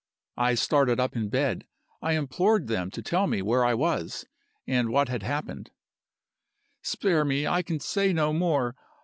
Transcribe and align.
I 0.37 0.55
started 0.55 0.99
up 0.99 1.15
in 1.15 1.25
the 1.25 1.29
bed. 1.29 1.67
I 2.01 2.13
implored 2.13 2.65
them 2.65 2.89
to 2.89 3.03
tell 3.03 3.27
me 3.27 3.43
where 3.43 3.63
I 3.63 3.75
was, 3.75 4.25
and 4.65 4.89
what 4.89 5.09
had 5.09 5.21
happened 5.21 5.69
"Spare 6.81 7.23
me! 7.23 7.45
I 7.45 7.61
can 7.61 7.79
say 7.79 8.11
no 8.11 8.33
more. 8.33 8.75